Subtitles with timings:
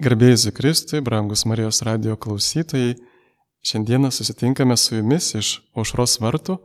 [0.00, 2.94] Garbėjai Kristui, brangus Marijos radio klausytojai,
[3.68, 6.56] šiandieną susitinkame su jumis iš Aušros vartų,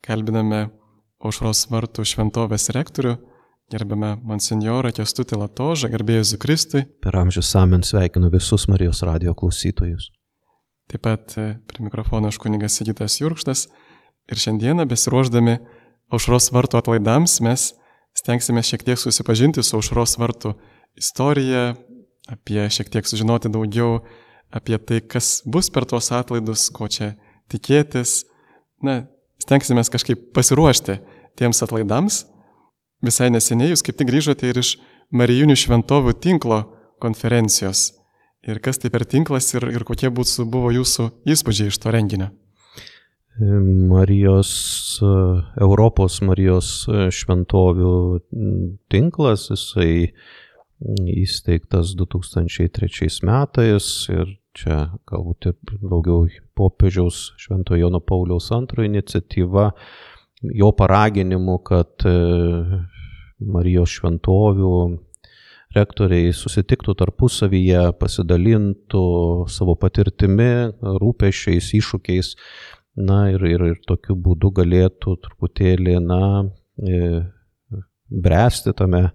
[0.00, 0.70] kalbiname
[1.20, 3.12] Aušros vartų šventovės rektorių,
[3.74, 6.86] gerbėme monsinjorą Kestutį Latožą, garbėjai Kristui.
[7.04, 10.08] Per amžių samen sveikinu visus Marijos radio klausytojus.
[10.88, 13.66] Taip pat e, prie mikrofono aš kunigas Sigitas Jurkštas
[14.32, 15.58] ir šiandieną besiruoždami
[16.08, 17.74] Aušros vartų atlaidams mes
[18.16, 20.56] stengsime šiek tiek susipažinti su Aušros vartų
[20.96, 21.74] istorija,
[22.32, 24.00] apie šiek tiek sužinoti daugiau
[24.52, 27.14] apie tai, kas bus per tuos atlaidus, ko čia
[27.52, 28.22] tikėtis.
[28.84, 29.04] Na,
[29.42, 30.98] stengsime kažkaip pasiruošti
[31.38, 32.24] tiems atlaidams.
[33.02, 34.76] Visai neseniai jūs kaip tik grįžote ir iš
[35.12, 36.62] Marijinių šventovių tinklo
[37.02, 37.90] konferencijos.
[38.48, 42.30] Ir kas tai per tinklas ir, ir kokie būtų, buvo jūsų įspūdžiai iš to renginio?
[43.40, 44.52] Marijos,
[45.60, 47.92] Europos Marijos šventovių
[48.92, 50.12] tinklas, jisai
[51.12, 56.26] įsteigtas 2003 metais ir čia galbūt ir daugiau
[56.58, 59.70] popiežiaus Švento Jono Pauliaus antrojo iniciatyva,
[60.42, 62.12] jo paraginimu, kad e,
[63.42, 64.74] Marijos šventovių
[65.72, 69.04] rektoriai susitiktų tarpusavyje, pasidalintų
[69.48, 70.52] savo patirtimi,
[71.00, 72.34] rūpešiais, iššūkiais,
[73.00, 76.20] na ir, ir, ir tokiu būdu galėtų truputėlį, na,
[76.76, 77.22] e,
[78.12, 79.06] bręsti tame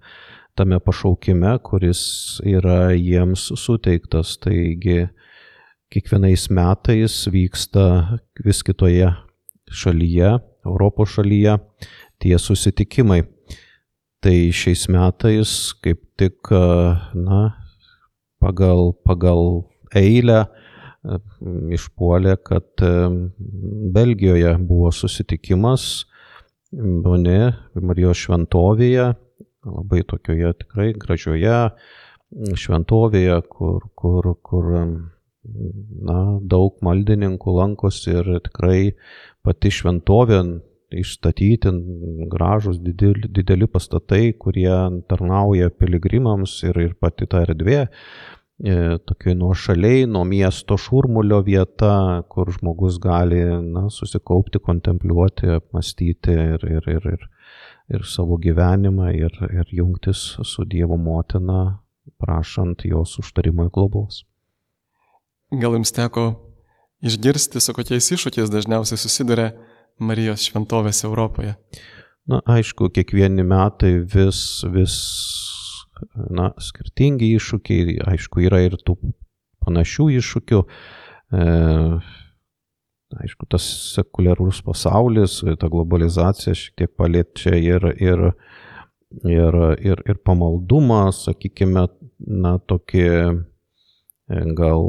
[0.58, 2.02] tame pašaukime, kuris
[2.46, 4.36] yra jiems suteiktas.
[4.42, 5.06] Taigi
[5.94, 7.86] kiekvienais metais vyksta
[8.46, 9.12] vis kitoje
[9.70, 10.34] šalyje,
[10.66, 11.58] Europos šalyje,
[12.20, 13.22] tie susitikimai.
[14.24, 15.54] Tai šiais metais
[15.86, 16.50] kaip tik,
[17.14, 17.42] na,
[18.42, 20.48] pagal, pagal eilę
[21.78, 22.84] išpuolė, kad
[23.94, 26.08] Belgijoje buvo susitikimas
[26.74, 29.14] Bone Marijos šventovėje
[29.66, 31.60] labai tokioje tikrai gražioje
[32.60, 38.82] šventovėje, kur, kur, kur na, daug maldininkų lankosi ir tikrai
[39.46, 40.42] pati šventovė
[40.92, 41.72] išstatyti
[42.32, 44.72] gražus dideli, dideli pastatai, kurie
[45.10, 47.88] tarnauja piligrimams ir, ir pati ta erdvė e,
[49.08, 56.64] tokiai nuo šaliai, nuo miesto šurmulio vieta, kur žmogus gali na, susikaupti, kontempliuoti, apmastyti ir,
[56.78, 57.28] ir, ir, ir
[57.94, 61.80] ir savo gyvenimą ir, ir jungtis su Dievo motina,
[62.20, 64.24] prašant jos užtarimo į globos.
[65.52, 66.28] Gal jums teko
[67.06, 69.52] išgirsti, su kokiais iššūkiais dažniausiai susiduria
[70.00, 71.56] Marijos šventovės Europoje?
[72.28, 74.42] Na, aišku, kiekvieni metai vis,
[74.74, 74.98] vis
[76.14, 78.98] na, skirtingi iššūkiai, aišku, yra ir tų
[79.64, 80.60] panašių iššūkių.
[80.64, 81.46] E,
[83.16, 88.26] aišku, tas sekuliarus pasaulis, ta globalizacija šiek tiek paliečia ir, ir,
[89.24, 91.88] ir, ir, ir pamaldumą, sakykime,
[92.28, 93.08] na, tokį
[94.58, 94.84] gal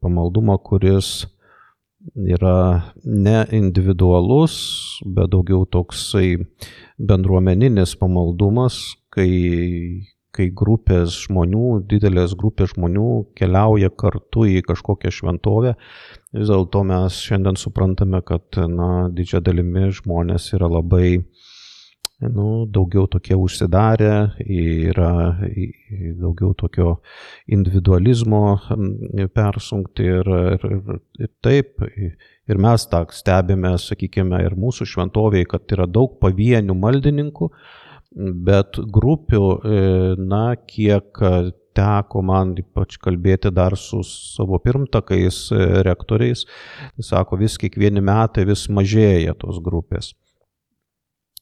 [0.00, 1.26] pamaldumą, kuris
[2.14, 4.56] yra ne individualus,
[5.04, 6.36] bet daugiau toksai
[6.98, 8.80] bendruomeninis pamaldumas,
[9.12, 13.08] kai, kai grupės žmonių, didelės grupės žmonių
[13.38, 15.74] keliauja kartu į kažkokią šventovę.
[16.34, 21.20] Vis dėlto mes šiandien suprantame, kad na, didžia dalimi žmonės yra labai
[22.20, 25.36] nu, daugiau tokie užsidarę, yra
[26.20, 26.98] daugiau tokio
[27.46, 28.42] individualizmo
[29.34, 31.82] persunkti ir, ir, ir, ir taip.
[32.44, 37.48] Ir mes tą stebime, sakykime, ir mūsų šventovėje, kad yra daug pavienių maldininkų,
[38.14, 39.84] bet grupių, e,
[40.22, 41.22] na, kiek
[41.74, 46.44] teko man ypač kalbėti dar su savo pirmtakais e, rektoriais,
[47.02, 50.12] sako, vis kiekvieni metai vis mažėja tos grupės.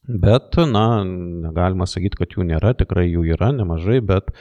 [0.03, 4.33] Bet, na, negalima sakyti, kad jų nėra, tikrai jų yra nemažai, bet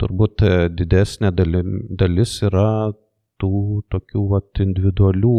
[0.00, 2.92] turbūt e, didesnė dalis yra
[3.42, 5.38] tų tokių vat, individualių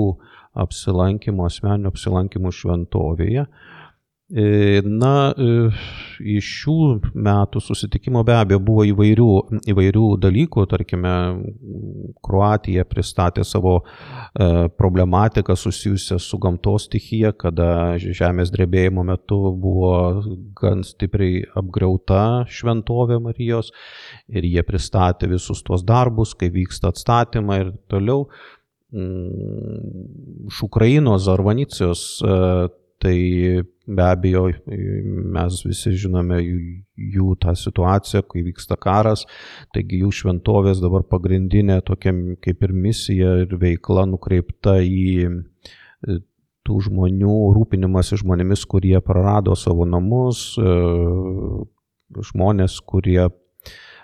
[0.59, 3.47] apsilankimų, asmeninių apsilankimų šventovėje.
[3.47, 3.72] E,
[4.33, 5.47] na, e,
[6.33, 6.75] iš šių
[7.13, 9.27] metų susitikimo be abejo buvo įvairių,
[9.69, 11.11] įvairių dalykų, tarkime,
[12.25, 20.23] Kroatija pristatė savo e, problematiką susijusią su gamtos stichija, kada žemės drebėjimo metu buvo
[20.57, 23.69] gan stipriai apgriauta šventovė Marijos
[24.33, 28.25] ir jie pristatė visus tuos darbus, kai vyksta atstatymai ir toliau.
[28.93, 32.01] Mm, iš Ukrainos Arvanicijos
[33.03, 33.17] tai
[33.87, 34.45] be abejo
[35.35, 39.25] mes visi žinome jų tą situaciją, kai vyksta karas,
[39.75, 42.13] taigi jų šventovės dabar pagrindinė tokia
[42.43, 46.19] kaip ir misija ir veikla nukreipta į e,
[46.63, 50.75] tų žmonių rūpinimas žmonėmis, kurie prarado savo namus, e,
[52.31, 53.27] žmonės, kurie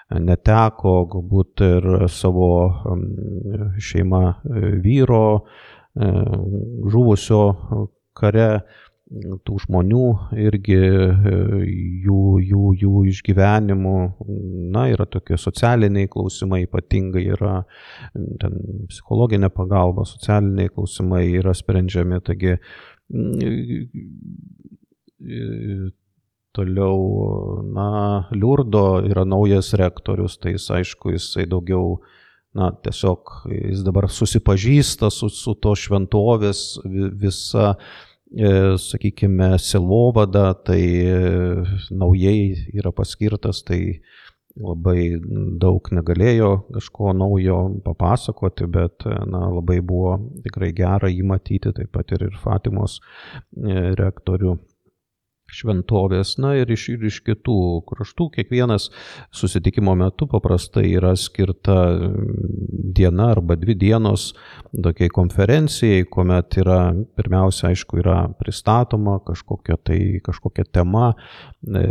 [0.09, 2.49] neteko galbūt ir savo
[3.77, 4.39] šeima
[4.81, 5.45] vyro,
[6.89, 7.41] žuvusio
[8.17, 8.49] kare
[9.09, 10.03] tų žmonių
[10.37, 11.05] irgi e,
[12.05, 13.95] jų, jų, jų išgyvenimų,
[14.73, 17.55] na, yra tokie socialiniai klausimai, ypatingai yra
[18.13, 18.59] ten,
[18.91, 22.57] psichologinė pagalba, socialiniai klausimai yra sprendžiami, taigi
[26.55, 27.01] toliau,
[27.73, 27.89] na,
[28.35, 31.97] Liurdo yra naujas rektorius, tai jis aišku, jisai daugiau
[32.57, 37.75] na, tiesiog jis dabar susipažįsta su, su to šventovės visa
[38.77, 44.01] sakykime, silovada, tai e, naujai yra paskirtas, tai
[44.59, 45.15] labai
[45.61, 52.11] daug negalėjo kažko naujo papasakoti, bet na, labai buvo tikrai gera jį matyti, taip pat
[52.11, 54.57] ir, ir Fatimos e, rektorių
[55.53, 57.57] šventovės, na ir iš, ir iš kitų
[57.89, 58.29] kraštų.
[58.37, 58.89] Kiekvienas
[59.35, 64.31] susitikimo metu paprastai yra skirta mm, diena arba dvi dienos
[64.73, 66.79] tokiai konferencijai, kuomet yra,
[67.17, 71.11] pirmiausia, aišku, yra pristatoma kažkokia tai kažkokia tema,
[71.65, 71.85] e,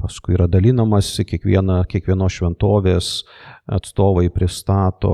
[0.00, 3.12] paskui yra dalinamasi kiekviena, kiekvienos šventovės
[3.70, 5.12] atstovai pristato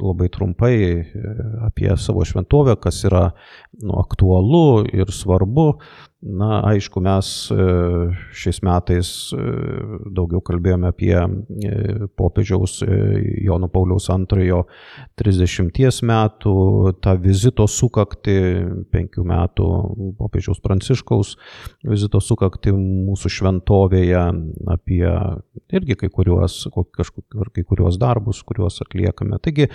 [0.00, 1.04] labai trumpai e,
[1.66, 3.30] apie savo šventovę, kas yra
[3.82, 5.74] nu, aktualu ir svarbu.
[6.20, 7.66] Na, aišku, mes e,
[8.36, 9.44] šiais metais e,
[10.12, 11.14] daugiau kalbėjome apie
[12.20, 12.82] popiežiaus
[13.40, 14.66] Jono Pauliaus antrojo
[15.20, 16.54] 30 metų,
[17.00, 18.36] tą vizito sukakti,
[18.92, 19.70] penkių metų
[20.20, 21.38] popiežiaus Pranciškaus
[21.88, 24.26] vizito sukakti mūsų šventovėje,
[24.76, 25.04] apie
[25.72, 29.38] irgi kai kuriuos, kažkokius, kai kuriuos tuos darbus, kuriuos atliekame.
[29.42, 29.66] Taigi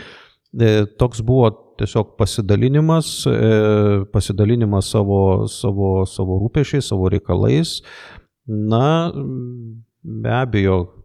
[0.60, 7.82] e, toks buvo tiesiog pasidalinimas, e, pasidalinimas savo, savo, savo rūpešiais, savo reikalais.
[8.48, 9.12] Na,
[10.04, 11.04] be abejo,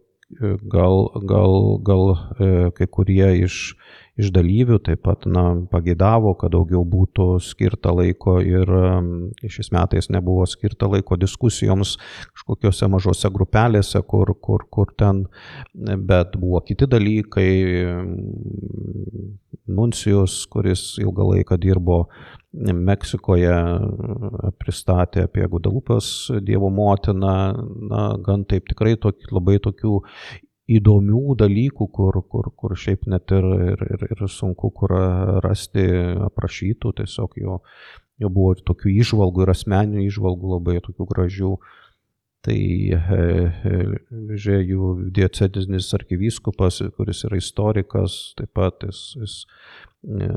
[0.71, 3.75] gal, gal, gal e, kai kurie iš
[4.21, 8.69] iš dalyvių taip pat na, pagėdavo, kad daugiau būtų skirta laiko ir
[9.41, 11.97] šiais metais nebuvo skirta laiko diskusijoms
[12.31, 15.25] kažkokiuose mažose grupelėse, kur, kur, kur ten,
[15.73, 17.49] bet buvo kiti dalykai.
[19.71, 22.03] Nuncijus, kuris ilgą laiką dirbo
[22.51, 23.53] Meksikoje,
[24.59, 26.07] pristatė apie Gudalupas
[26.43, 27.35] Dievo motiną,
[27.87, 30.01] na, gan taip tikrai tok, labai tokių
[30.77, 34.93] įdomių dalykų, kur, kur, kur šiaip net ir, ir, ir, ir sunku kur
[35.43, 35.85] rasti
[36.27, 37.59] aprašytų, tiesiog jo,
[38.21, 41.53] jo buvo ir tokių išvalgų ir asmeninių išvalgų labai tokių gražių.
[42.41, 42.57] Tai
[44.41, 50.29] Žėjų diocedinis arkivyskupas, kuris yra istorikas, taip pat jis, jis e,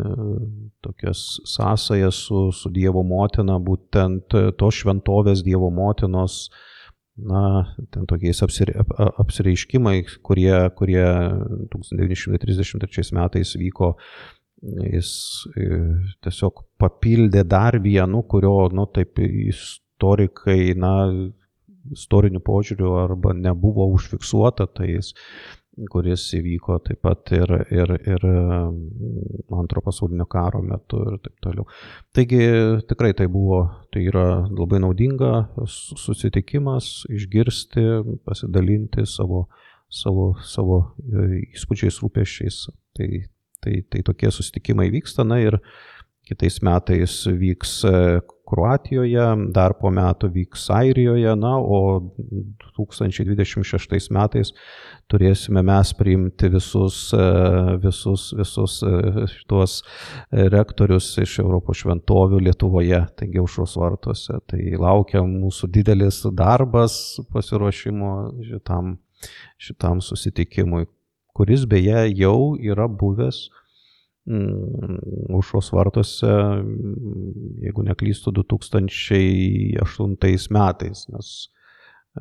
[0.84, 6.50] tokias sąsajas su, su Dievo motina, būtent tos šventovės Dievo motinos
[7.16, 7.42] na,
[7.94, 11.04] ten tokiais apsireiškimai, kurie, kurie
[11.74, 13.94] 1933 metais vyko,
[14.64, 15.10] jis
[15.54, 15.68] e,
[16.24, 20.94] tiesiog papildė dar vienu, kurio, nu, taip istorikai, na,
[21.92, 25.12] istoriniu požiūriu arba nebuvo užfiksuota, tai jis
[25.90, 31.66] kuris įvyko taip pat ir, ir, ir mm, antro pasaulinio karo metu ir taip toliau.
[32.14, 32.40] Taigi
[32.88, 33.60] tikrai tai buvo,
[33.92, 35.32] tai yra labai naudinga
[35.66, 37.86] susitikimas, išgirsti,
[38.26, 39.46] pasidalinti savo,
[39.90, 42.60] savo, savo e, įspūdžiais, rūpeščiais.
[42.94, 43.10] Tai,
[43.64, 45.58] tai, tai tokie susitikimai vyksta, na ir
[46.28, 47.96] kitais metais vyks e,
[48.44, 49.24] Kroatijoje,
[49.56, 51.78] dar po metų vyks Airijoje, na, o
[52.76, 54.52] 2026 metais
[55.08, 57.24] turėsime mes priimti visus, e,
[57.80, 59.78] visus, visus e, šitos
[60.52, 64.38] rektorius iš Europos šventovių Lietuvoje, taigi aušros vartuose.
[64.50, 68.98] Tai laukia mūsų didelis darbas pasiruošimo šitam,
[69.56, 70.84] šitam susitikimui,
[71.34, 73.46] kuris beje jau yra buvęs
[74.24, 76.26] Užos mm, vartuose,
[77.60, 81.28] jeigu neklystu, 2008 metais, nes
[82.16, 82.20] e,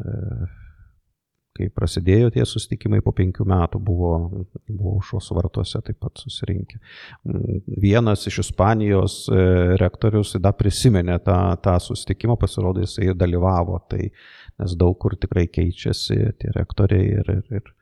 [1.56, 6.76] kai prasidėjo tie susitikimai po penkių metų buvo, buvo Užos vartuose taip pat susirinkę.
[7.24, 9.40] Mm, vienas iš Ispanijos e,
[9.80, 14.12] rektorius dar prisiminė tą, tą susitikimą, pasirodė jisai dalyvavo, tai,
[14.60, 17.76] nes daug kur tikrai keičiasi tie rektoriai ir, ir, ir,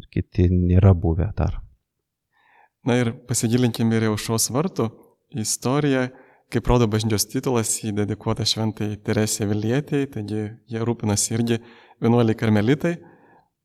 [0.00, 1.62] ir kiti nėra buvę dar.
[2.88, 4.88] Na ir pasigilinkime ir aušros vartų
[5.38, 6.08] istoriją,
[6.52, 11.60] kaip rodo bažnyčios titulas, jį dedikuota šventai Teresė Vilietėjai, taigi jie rūpinasi irgi
[12.02, 12.96] vienuoliai karmelitai.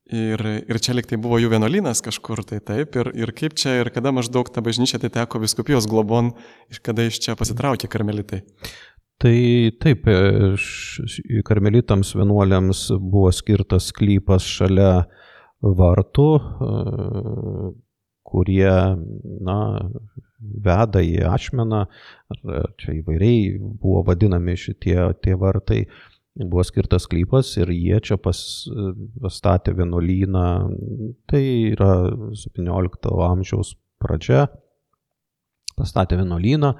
[0.07, 0.39] Ir,
[0.71, 4.13] ir čia liktai buvo jų vienuolynas kažkur, tai taip, ir, ir kaip čia, ir kada
[4.15, 6.29] maždaug ta bažnyčia atiteko viskupijos globon,
[6.71, 8.39] ir kada iš čia pasitraukė karmelitai.
[9.19, 9.33] Tai
[9.83, 10.07] taip,
[11.49, 14.93] karmelitams vienuoliams buvo skirtas klypas šalia
[15.59, 16.29] vartų,
[18.27, 18.69] kurie,
[19.47, 19.57] na,
[20.39, 21.81] veda į ašmeną,
[22.33, 25.85] ar čia įvairiai buvo vadinami šitie tie vartai,
[26.37, 28.39] buvo skirtas klypas ir jie čia pas,
[29.23, 30.45] pastatė vienuolyną,
[31.29, 31.43] tai
[31.73, 31.91] yra
[32.45, 34.45] 17 amžiaus pradžia,
[35.77, 36.73] pastatė vienuolyną,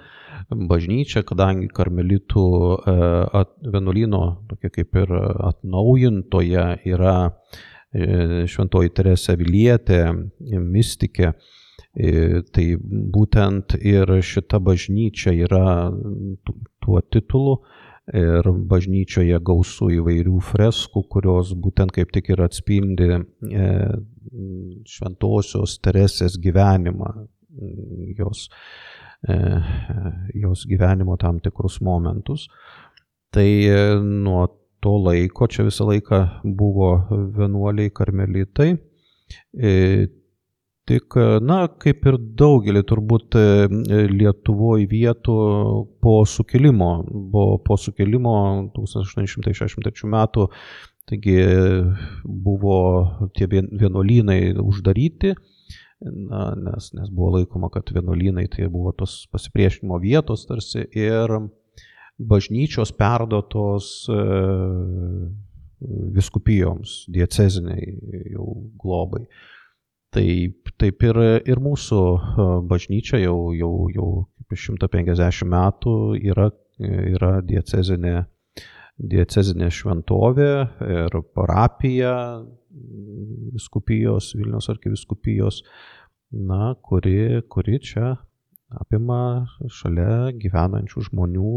[0.70, 2.46] bažnyčią, kadangi karmelitų
[2.78, 2.94] e,
[3.42, 5.14] at, vienuolyno tokia kaip ir
[5.50, 7.18] atnaujintoje yra
[7.94, 10.02] šventoji Teresė Vilietė,
[10.60, 11.32] mystikė,
[11.96, 12.66] e, tai
[13.16, 15.92] būtent ir šita bažnyčia yra
[16.84, 17.62] tuo titulu
[18.14, 23.10] ir bažnyčioje gausų įvairių freskų, kurios būtent kaip tik ir atspindi
[24.88, 27.10] šventosios Teresės gyvenimą,
[28.16, 28.48] jos
[29.24, 29.62] E,
[30.34, 32.48] jos gyvenimo tam tikrus momentus.
[33.34, 34.46] Tai e, nuo
[34.88, 36.22] to laiko čia visą laiką
[36.58, 36.92] buvo
[37.36, 38.70] vienuoliai karmelitai.
[39.60, 39.72] E,
[40.88, 43.36] tik, na, kaip ir daugelį turbūt
[44.14, 45.36] Lietuvoje vietų
[46.04, 48.38] po sukilimo, buvo po sukilimo
[48.78, 50.48] 1863 metų,
[51.12, 51.38] taigi
[52.48, 52.80] buvo
[53.36, 55.36] tie vienuolynai uždaryti
[56.00, 61.34] na, nes, nes buvo laikoma, kad vienuolynai tai buvo tos pasipriešinimo vietos tarsi ir
[62.18, 64.22] bažnyčios perdotos e,
[66.16, 68.48] viskupijoms, dieceziniai jau
[68.82, 69.28] globai.
[70.16, 74.10] Taip, taip ir, ir mūsų e, bažnyčia jau, jau, jau
[74.48, 78.16] 150 metų yra, yra diecezinė,
[78.98, 80.54] diecezinė šventovė
[80.88, 82.16] ir parapija
[83.54, 85.62] viskupijos, Vilniaus arkiviskupijos,
[86.32, 88.16] na, kuri, kuri čia
[88.76, 91.52] apima šalia gyvenančių žmonių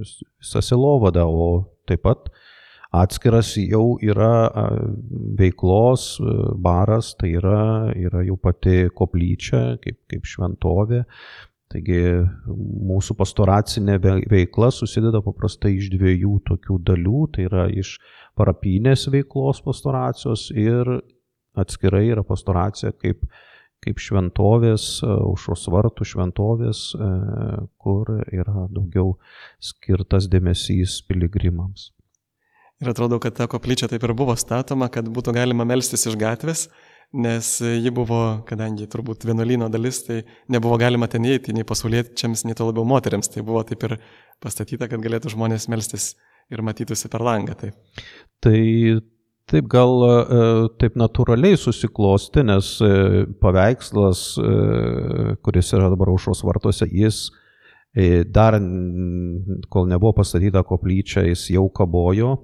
[0.00, 1.48] visą silovadą, o
[1.88, 2.30] taip pat
[2.94, 4.48] atskiras jau yra
[5.38, 6.14] veiklos
[6.64, 11.04] baras, tai yra, yra jau pati koplyčia kaip, kaip šventovė.
[11.68, 12.00] Taigi
[12.88, 17.98] mūsų pastoracinė veikla susideda paprastai iš dviejų tokių dalių, tai yra iš
[18.40, 20.88] parapinės veiklos pastoracijos ir
[21.58, 23.26] atskirai yra pastoracija kaip,
[23.84, 27.10] kaip šventovės, užos vartų šventovės, e,
[27.78, 29.14] kur yra daugiau
[29.62, 31.92] skirtas dėmesys piligrimams.
[32.78, 36.68] Ir atrodo, kad ta koplyčia taip ir buvo statoma, kad būtų galima melstis iš gatvės,
[37.10, 40.20] nes ji buvo, kadangi turbūt vienuolyno dalis, tai
[40.52, 43.30] nebuvo galima ten įeiti nei pasauliečiams, nei to labiau moteriams.
[43.32, 43.96] Tai buvo taip ir
[44.44, 46.12] pastatyta, kad galėtų žmonės melstis
[46.52, 47.56] ir matytųsi per langą.
[47.58, 47.72] Tai,
[48.44, 48.60] tai
[49.48, 50.12] taip gal e,
[50.80, 52.90] taip natūraliai susiklosti, nes e,
[53.40, 54.52] paveikslas, e,
[55.44, 57.28] kuris yra dabar aušos vartuose, jis
[58.30, 58.54] dar,
[59.72, 62.34] kol nebuvo pastatyta koplyčia, jis jau kabojo,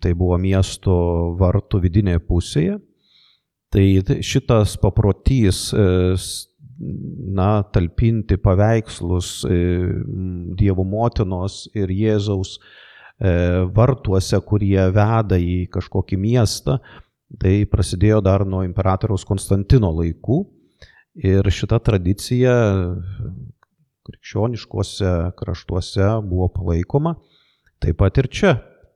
[0.00, 0.94] tai buvo miesto
[1.36, 2.76] vartų vidinėje pusėje.
[3.74, 3.82] Tai
[4.24, 5.66] šitas paprotys,
[7.34, 9.42] na, talpinti paveikslus
[10.56, 12.56] Dievo motinos ir Jėzaus
[13.74, 16.78] vartuose, kurie veda į kažkokį miestą.
[17.40, 20.42] Tai prasidėjo dar nuo imperatoriaus Konstantino laikų
[21.24, 22.54] ir šita tradicija
[24.04, 27.14] krikščioniškose kraštuose buvo palaikoma.
[27.82, 28.52] Taip pat ir čia,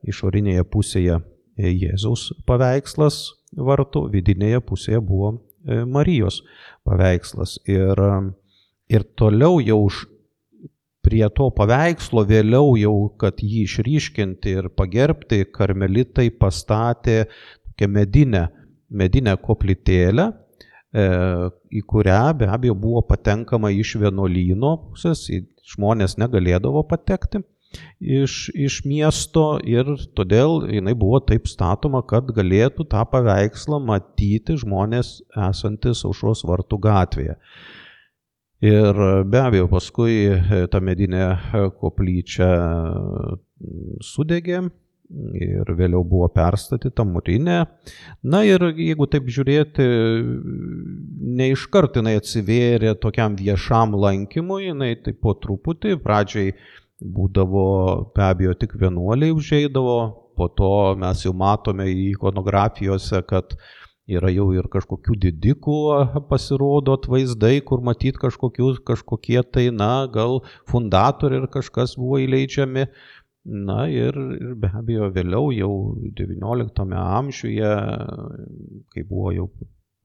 [0.07, 1.19] išorinėje pusėje
[1.59, 3.17] Jėzaus paveikslas
[3.57, 6.41] vartų, vidinėje pusėje buvo e, Marijos
[6.87, 7.57] paveikslas.
[7.67, 7.99] Ir,
[8.89, 10.05] ir toliau jau už
[11.09, 17.23] prie to paveikslo vėliau jau, kad jį išryškinti ir pagerbti, karmelitai pastatė
[17.65, 18.45] tokią medinę,
[18.89, 21.05] medinę koplytėlę, e,
[21.73, 25.25] į kurią be abejo buvo patenkama iš vienuolyno pusės,
[25.73, 27.41] žmonės negalėdavo patekti
[27.99, 35.19] iš, iš miesto ir todėl jinai buvo taip statoma, kad galėtų tą paveikslą matyti žmonės
[35.49, 37.37] esantis aušros vartų gatvėje.
[38.59, 42.49] Ir be abejo, paskui e, ta medinė e, koplyčia
[44.03, 44.65] sudegė
[45.39, 47.59] ir vėliau buvo perstatyta mūrinė.
[48.29, 49.85] Na ir jeigu taip žiūrėti,
[51.39, 56.53] ne iš karto jinai atsivėrė tokiam viešam lankymui, jinai taip po truputį, pradžiai
[56.99, 57.65] būdavo
[58.15, 59.99] be abejo tik vienuoliai užeidavo,
[60.37, 63.55] po to mes jau matome ikonografijose, kad
[64.09, 65.77] yra jau ir kažkokių didikų
[66.31, 72.89] pasirodo atvaizdai, kur matyt kažkokie tai, na, gal fundatoriai ir kažkas buvo įleidžiami.
[73.49, 75.71] Na ir, ir be abejo vėliau jau
[76.17, 77.69] XIX amžiuje,
[78.93, 79.47] kai buvo jau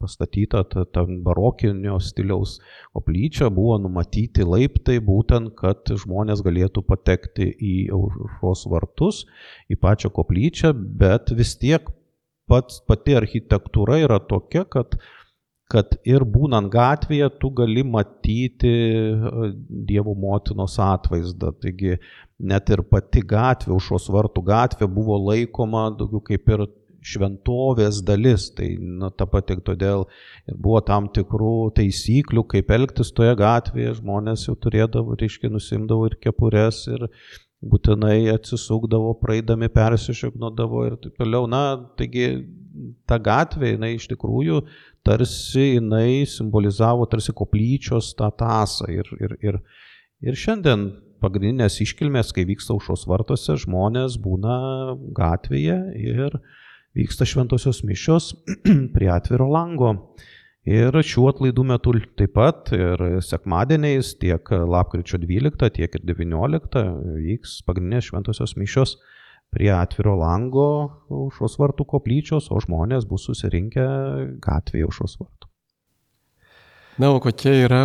[0.04, 2.58] pastatyta ta, ta barokinio stiliaus
[2.94, 9.24] koplyčia, buvo numatyti laiptai būtent, kad žmonės galėtų patekti į aušros vartus,
[9.72, 11.88] į pačią koplyčią, bet vis tiek
[12.50, 14.96] pats, pati architektūra yra tokia, kad,
[15.72, 19.50] kad ir būnant gatvėje tu gali matyti e,
[19.88, 21.54] Dievo motinos atvaizdą.
[21.62, 21.98] Taigi
[22.38, 26.66] net ir pati gatvė, užos vartų gatvė buvo laikoma daugiau kaip ir
[27.04, 28.48] šventovės dalis.
[28.56, 30.06] Tai na, ta pati todėl
[30.48, 33.98] buvo tam tikrų taisyklių, kaip elgtis toje gatvėje.
[34.00, 37.08] Žmonės jau turėdavo, reiškia, nusimdavo ir kepures, ir
[37.70, 41.48] būtinai atsisukdavo, praeidami persišaknodavo ir taip toliau.
[41.50, 41.62] Na,
[41.98, 42.28] taigi
[43.08, 44.60] ta gatvė, jinai iš tikrųjų
[45.06, 48.88] tarsi jinai simbolizavo tarsi koplyčios tą tasą.
[48.92, 49.60] Ir, ir, ir,
[50.24, 50.88] ir šiandien
[51.24, 54.56] pagrindinės iškilmės, kai vyksta užos vartose, žmonės būna
[55.16, 56.38] gatvėje ir
[56.94, 58.32] vyksta šventosios mišios
[58.94, 59.94] prie atviro lango.
[60.64, 66.84] Ir šiuo atlaidų metu taip pat ir sekmadieniais tiek lapkričio 12, tiek ir 19
[67.20, 68.94] vyks pagrindinės šventosios mišios
[69.52, 70.68] prie atviro lango
[71.12, 73.84] užos vartų koplyčios, o žmonės bus susirinkę
[74.42, 75.50] gatvėje užos vartų.
[76.96, 77.82] Na, o kokia yra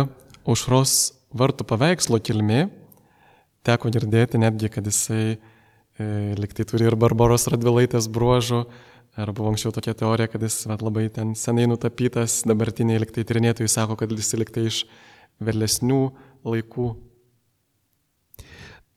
[0.48, 2.68] užros vartų paveikslo kilmė?
[3.66, 5.36] Teko girdėti netgi, kad jisai e,
[6.40, 8.64] liktai turi ir Barbaros Radvilaitės bruožų,
[9.18, 13.70] Ar buvo anksčiau tokia teorija, kad jis vat, labai ten senai nutapytas, dabartiniai liktai tyrinėtojai
[13.70, 14.84] sako, kad jis liktai iš
[15.42, 16.02] vėlesnių
[16.46, 16.90] laikų.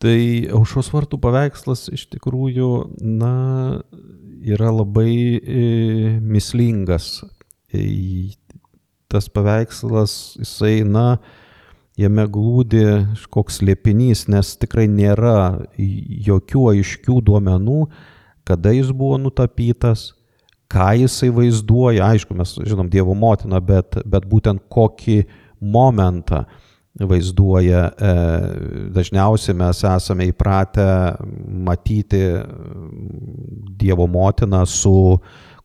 [0.03, 0.19] Tai
[0.59, 2.69] aušos vartų paveikslas iš tikrųjų,
[3.01, 3.33] na,
[4.43, 5.63] yra labai e,
[6.19, 7.23] mislingas.
[7.73, 8.35] E,
[9.09, 11.17] tas paveikslas, jisai, na,
[11.99, 12.83] jame glūdi
[13.33, 17.79] koks liepinys, nes tikrai nėra jokių aiškių duomenų,
[18.47, 20.11] kada jis buvo nutapytas,
[20.73, 25.23] ką jisai vaizduoja, aišku, mes žinom Dievo motiną, bet, bet būtent kokį
[25.61, 26.43] momentą
[26.99, 27.85] vaizduoja.
[27.89, 28.13] E,
[28.93, 30.87] dažniausiai mes esame įpratę
[31.67, 32.23] matyti
[33.79, 34.95] Dievo motiną su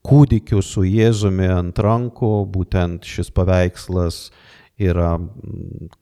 [0.08, 4.28] kūdikiu, su Jėzumi ant rankų, būtent šis paveikslas
[4.78, 5.16] yra,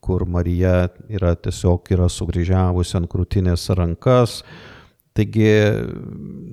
[0.03, 4.41] kur Marija yra tiesiog yra sugrįžiavusi ant krūtinės rankas,
[5.17, 5.49] Taigi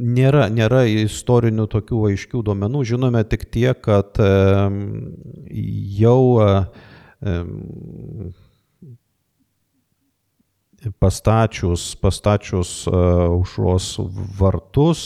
[0.00, 4.16] nėra, nėra istorinių tokių aiškių duomenų, žinome tik tiek, kad
[5.98, 6.20] jau
[11.00, 13.92] pastačius, pastačius užros
[14.38, 15.04] vartus,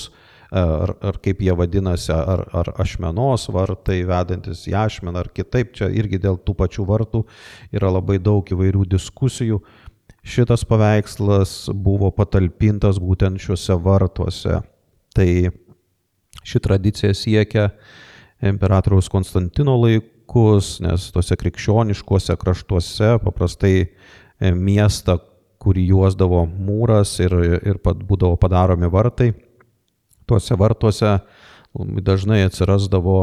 [0.51, 5.91] ar, ar kaip jie vadinasi, ar, ar ašmenos vartai vedantis į ašmeną, ar kitaip, čia
[5.93, 7.25] irgi dėl tų pačių vartų
[7.75, 9.61] yra labai daug įvairių diskusijų
[10.29, 14.61] šitas paveikslas buvo patalpintas būtent šiuose vartuose.
[15.17, 15.29] Tai
[16.45, 17.71] ši tradicija siekia
[18.45, 25.19] imperatoriaus Konstantino laikus, nes tuose krikščioniškuose kraštuose paprastai e, miestą,
[25.59, 27.35] kurį juosdavo mūras ir,
[27.67, 29.33] ir būdavo padaromi vartai,
[30.29, 31.17] tuose vartuose
[31.75, 33.19] dažnai atsirasdavo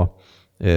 [0.60, 0.76] e,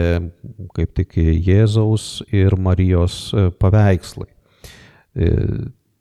[0.77, 4.31] kaip tik Jėzaus ir Marijos e, paveikslai.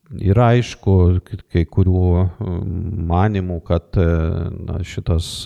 [0.07, 0.93] Yra aišku,
[1.51, 2.03] kai kurių
[3.09, 5.45] manimų, kad na, šitas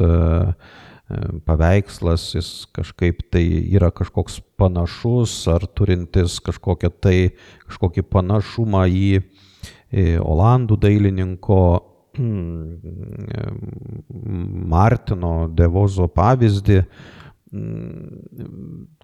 [1.48, 3.44] paveikslas, jis kažkaip tai
[3.74, 7.18] yra kažkoks panašus ar turintis kažkokią tai,
[7.68, 9.22] kažkokį panašumą į,
[9.92, 11.64] Olandų dailininko
[14.72, 16.78] Martino Devozo pavyzdį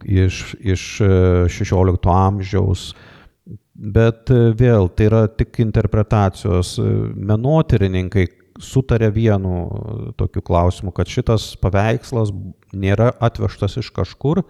[0.08, 0.86] iš, iš
[1.52, 2.94] 16 amžiaus
[3.78, 6.78] Bet e, vėl tai yra tik interpretacijos.
[6.82, 6.86] E,
[7.30, 8.26] menotyrininkai
[8.58, 12.34] sutarė vienu e, tokiu klausimu, kad šitas paveikslas
[12.74, 14.42] nėra atvežtas iš kažkur,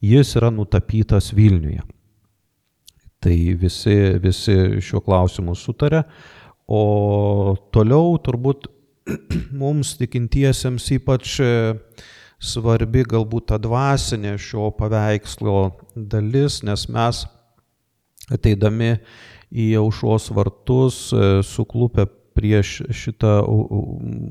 [0.00, 1.84] jis yra nutapytas Vilniuje.
[3.24, 6.02] Tai visi, visi šiuo klausimu sutarė.
[6.64, 6.80] O
[7.72, 8.70] toliau turbūt
[9.60, 11.36] mums tikintiesiems ypač
[12.44, 15.58] svarbi galbūt ta dvasinė šio paveikslo
[15.94, 17.24] dalis, nes mes
[18.32, 18.96] ateidami
[19.54, 23.36] į aušos vartus, e, suklupę prieš šitą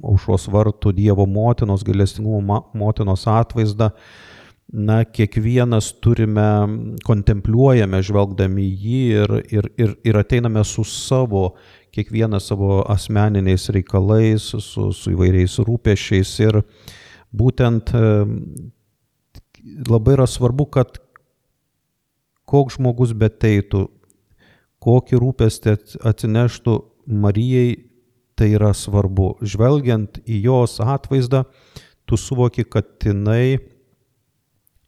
[0.03, 3.93] aušos vartų Dievo motinos, gailestingumo motinos atvaizdą,
[4.73, 6.47] na, kiekvienas turime,
[7.05, 11.53] kontempliuojame, žvelgdami jį ir, ir, ir, ir ateiname su savo,
[11.93, 16.33] kiekvieną savo asmeniniais reikalais, su, su įvairiais rūpešiais.
[16.47, 16.61] Ir
[17.33, 18.03] būtent e,
[19.89, 21.02] labai yra svarbu, kad
[22.49, 23.87] koks žmogus beteitų,
[24.83, 26.77] kokį rūpestį atsineštų
[27.07, 27.83] Marijai,
[28.39, 29.35] tai yra svarbu.
[29.45, 31.43] Žvelgiant į jos atvaizdą,
[32.09, 33.59] tu suvoki, kad jinai,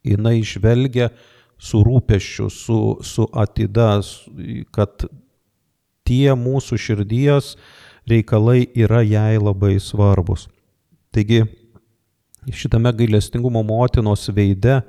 [0.06, 1.12] jinai žvelgia
[1.62, 4.00] su rūpeščiu, su, su atida,
[4.76, 5.08] kad
[6.06, 7.54] tie mūsų širdies
[8.10, 10.48] reikalai yra jai labai svarbus.
[11.16, 11.46] Taigi,
[12.52, 14.82] šitame gailestingumo motinos veide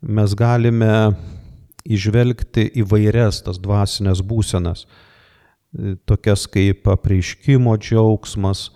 [0.00, 0.92] mes galime
[1.92, 4.86] išvelgti įvairias tas dvasinės būsenas,
[6.08, 8.70] tokias kaip apreiškimo džiaugsmas,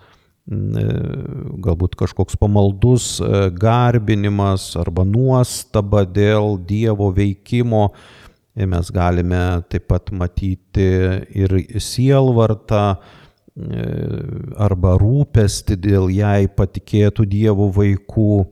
[0.47, 3.19] galbūt kažkoks pamaldus
[3.61, 7.89] garbinimas arba nuostaba dėl Dievo veikimo.
[8.51, 10.89] Mes galime taip pat matyti
[11.39, 12.97] ir sielvartą
[14.59, 18.45] arba rūpesti dėl jai patikėtų Dievo vaikų.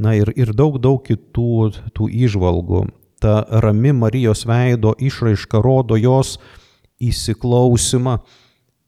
[0.00, 2.86] Na ir, ir daug, daug kitų tų išvalgų.
[3.20, 6.38] Ta rami Marijos veido išraiška rodo jos
[7.00, 8.18] įsiklausimą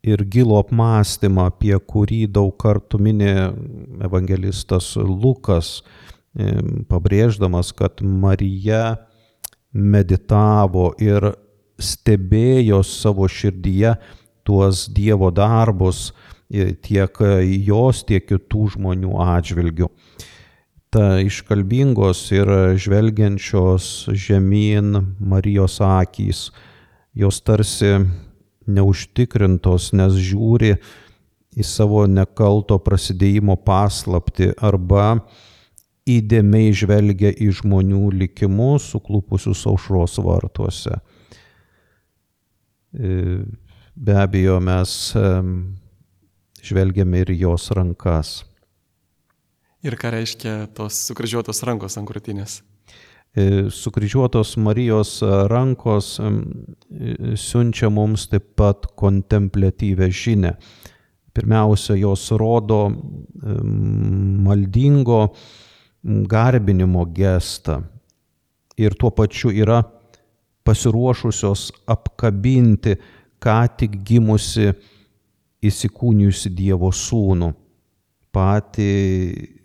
[0.03, 3.35] ir gilų apmąstymą, apie kurį daug kartų minė
[4.03, 5.83] evangelistas Lukas,
[6.89, 8.97] pabrėždamas, kad Marija
[9.73, 11.33] meditavo ir
[11.83, 13.95] stebėjo savo širdyje
[14.47, 16.11] tuos Dievo darbus
[16.85, 17.23] tiek
[17.65, 19.89] jos, tiek kitų žmonių atžvilgių.
[20.93, 26.51] Ta iškalbingos ir žvelgiančios žemyn Marijos akys,
[27.17, 27.95] jos tarsi
[28.69, 30.75] neužtikrintos, nes žiūri
[31.57, 35.23] į savo nekalto prasidėjimo paslapti arba
[36.09, 41.01] įdėmiai žvelgia į žmonių likimus suklupusius aušros vartuose.
[42.93, 43.41] E,
[43.97, 44.97] be abejo, mes
[46.63, 48.43] žvelgiame ir jos rankas.
[49.83, 52.61] Ir ką reiškia tos sukryžiuotos rankos ant krūtinės?
[53.35, 55.17] E, sukryžiuotos Marijos
[55.51, 56.29] rankos e,
[57.35, 60.53] siunčia mums taip pat kontemplatyvę žinę.
[61.33, 62.93] Pirmiausia, jos rodo
[64.47, 65.23] maldingo
[66.05, 67.81] garbinimo gestą
[68.77, 69.81] ir tuo pačiu yra
[70.63, 72.99] pasiruošusios apkabinti
[73.43, 74.69] ką tik gimusi
[75.63, 77.51] įsikūnijusi Dievo sūnų
[78.33, 78.93] patį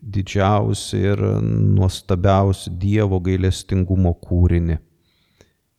[0.08, 4.80] didžiausią ir nuostabiausią Dievo gailestingumo kūrinį.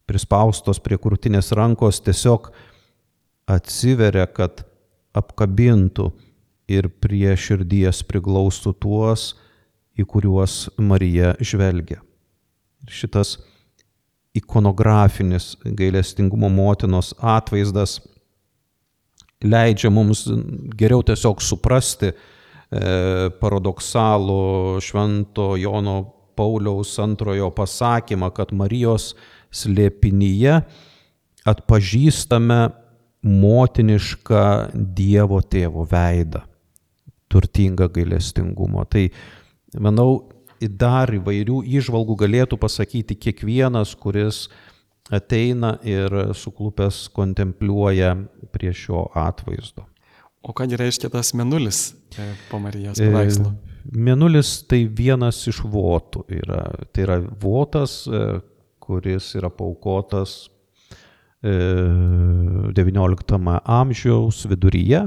[0.09, 2.51] Prispaustos prie krūtinės rankos tiesiog
[3.49, 4.65] atsiveria, kad
[5.17, 6.11] apkabintų
[6.69, 9.33] ir prie širdies priglaustų tuos,
[9.99, 12.03] į kuriuos Marija žvelgia.
[12.89, 13.37] Šitas
[14.39, 17.99] ikonografinis gailestingumo motinos atvaizdas
[19.43, 20.25] leidžia mums
[20.79, 22.13] geriau tiesiog suprasti,
[22.69, 24.43] paradoksalų
[24.85, 25.99] Švento Jono
[26.37, 29.15] Pauliaus antrojo pasakymą, kad Marijos
[29.51, 30.61] slėpinyje
[31.49, 32.61] atpažįstame
[33.25, 34.45] motinišką
[34.95, 36.45] Dievo tėvo veidą,
[37.33, 38.85] turtingą gailestingumo.
[38.87, 39.09] Tai
[39.81, 40.29] manau,
[40.61, 44.47] dar įvairių išvalgų galėtų pasakyti kiekvienas, kuris
[45.11, 48.15] ateina ir suklupęs kontempliuoja
[48.53, 49.88] prie šio atvaizdo.
[50.49, 53.53] O ką reiškia tas menulis e, po Marijos paveikslo?
[53.93, 56.25] Menulis tai vienas iš votų.
[56.41, 58.41] Yra, tai yra votas, e,
[58.81, 60.47] kuris yra paukotas
[61.39, 65.05] XIX e, amžiaus viduryje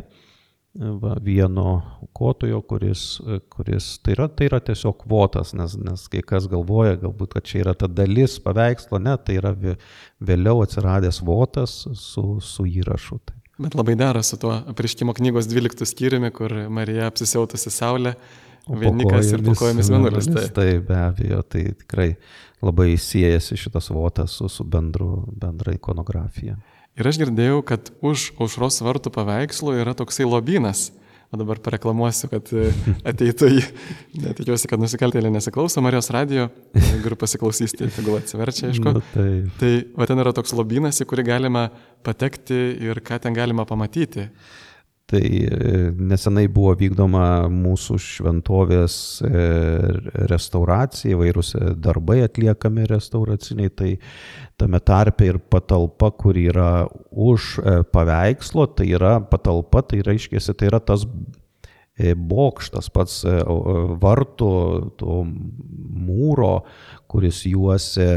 [1.02, 1.82] va, vieno
[2.14, 3.20] kotojo, kuris,
[3.52, 7.66] kuris tai, yra, tai yra tiesiog votas, nes, nes kai kas galvoja, galbūt, kad čia
[7.66, 13.20] yra ta dalis paveikslo, ne, tai yra vėliau atsiradęs votas su, su įrašu.
[13.26, 18.15] Tai Bet labai dera su tuo apriškimo knygos 12 skyriumi, kur Marija apsisiautusi saulė,
[18.67, 20.30] vienikas ir po kojomis mėnulis.
[20.32, 20.47] Tai.
[20.56, 22.10] tai be abejo, tai tikrai
[22.62, 26.58] labai siejasi šitas votas su, su bendru, bendra ikonografija.
[27.00, 30.89] Ir aš girdėjau, kad už aušros vartų paveikslų yra toksai lobynas
[31.32, 32.65] O dabar pareklamuosiu, kad e,
[33.12, 33.62] ateitų į,
[34.20, 38.91] netikiuosi, kad nusikaltėlė nesiklauso Marijos radio, jeigu pasiklausys, tai tegul atsiverčia, aišku.
[38.98, 39.30] Nu, tai
[39.62, 41.70] tai va ten yra toks lobynas, į kurį galima
[42.04, 44.28] patekti ir ką ten galima pamatyti.
[45.12, 45.47] Tai e,
[45.91, 48.93] nesenai buvo vykdoma mūsų šventovės
[49.28, 49.41] e,
[50.32, 53.89] restauracija, įvairūs e, darbai atliekami restauraciniai, tai
[54.62, 57.58] tame tarpe ir patalpa, kur yra už
[57.91, 61.04] paveikslo, tai yra patalpa, tai reiškia, tai yra tas
[62.32, 63.17] bokštas, pats
[64.02, 64.54] vartų,
[65.02, 66.54] to mūro,
[67.12, 68.08] kuris juose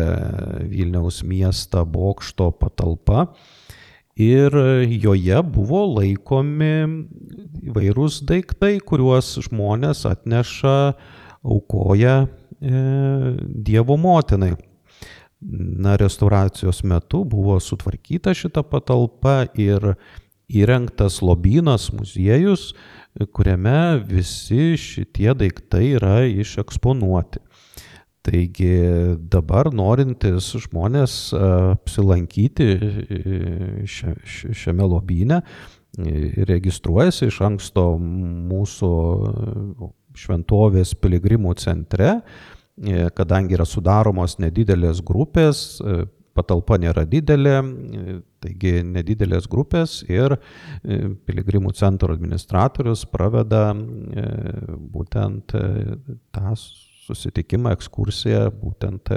[0.70, 3.26] Vilniaus miestą bokšto patalpa
[4.16, 4.55] ir
[5.03, 6.74] joje buvo laikomi
[7.70, 10.94] įvairūs daiktai, kuriuos žmonės atneša,
[11.44, 12.29] aukoja e,
[13.44, 14.55] Dievo motinai.
[15.44, 19.92] Na, restauracijos metu buvo sutvarkyta šita patalpa ir
[20.48, 22.70] įrengtas lobynas, muziejus,
[23.37, 27.43] kuriame visi šitie daiktai yra išeksponuoti.
[28.25, 28.73] Taigi
[29.29, 32.69] dabar norintis žmonės apsilankyti
[33.85, 35.43] šiame lobyne,
[36.49, 38.91] registruojasi iš anksto mūsų
[40.19, 42.21] šventovės piligrimų centre,
[42.79, 47.59] e, kadangi yra sudaromos nedidelės grupės, e, patalpa nėra didelė,
[48.43, 50.35] taigi nedidelės grupės ir
[50.83, 53.69] piligrimų centro administratorius praveda
[54.97, 55.55] būtent
[56.35, 56.57] tą
[57.05, 59.12] susitikimą, ekskursiją, būtent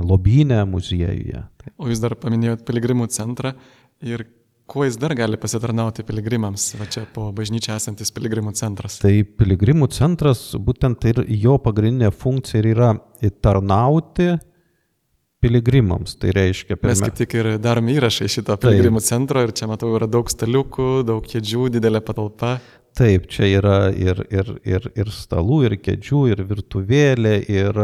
[0.00, 1.42] lobynę muziejuje.
[1.76, 3.52] O jūs dar paminėjot piligrimų centrą
[4.00, 4.24] ir
[4.66, 8.96] Kuo jis dar gali pasitarnauti piligrimams, va čia po bažnyčia esantis piligrimų centras?
[8.98, 12.88] Tai piligrimų centras, būtent ir jo pagrindinė funkcija yra
[13.46, 14.32] tarnauti
[15.38, 16.16] piligrimams.
[16.18, 16.96] Tai reiškia, pirmia...
[16.96, 19.08] Mes kaip tik ir darome įrašą iš šito piligrimų Taip.
[19.12, 22.56] centro ir čia matau yra daug staliukų, daug kėdžių, didelė patalpa.
[22.96, 27.82] Taip, čia yra ir, ir, ir, ir stalų, ir kėdžių, ir virtuvėlė, ir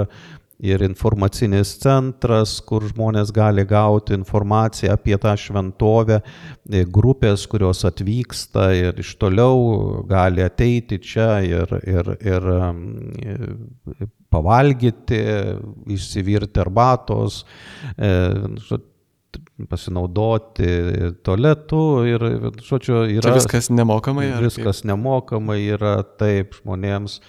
[0.62, 8.68] ir informacinis centras, kur žmonės gali gauti informaciją apie tą šventovę, e, grupės, kurios atvyksta
[8.78, 15.18] ir iš toliau gali ateiti čia ir, ir, ir e, pavalgyti,
[15.92, 17.42] išsivirti arbatos,
[17.98, 18.14] e,
[19.70, 20.68] pasinaudoti
[21.24, 22.26] tualetu ir,
[22.64, 23.28] žodžiu, yra.
[23.28, 24.28] Čia viskas nemokamai?
[24.42, 27.20] Viskas nemokamai yra taip žmonėms.